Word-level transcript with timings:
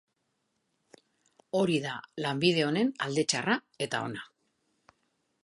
Hori 1.59 1.75
da 1.83 1.93
lanbide 2.27 2.65
onen 2.71 2.91
alde 3.09 3.27
txarra 3.35 3.59
eta 3.89 4.03
ona. 4.09 4.27